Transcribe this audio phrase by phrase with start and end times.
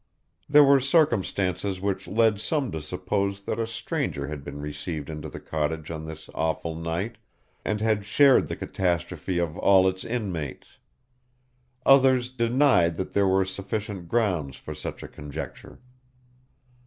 [0.49, 5.29] There were circumstances which led some to suppose that a stranger had been received into
[5.29, 7.19] the cottage on this awful night,
[7.63, 10.79] and had shared the catastrophe of all its inmates.
[11.85, 15.77] Others denied that there were sufficient grounds for such a conjecture.